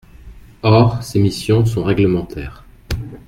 [0.63, 2.65] Or, ces missions sont réglementaires.